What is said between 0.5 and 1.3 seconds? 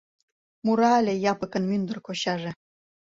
мура ыле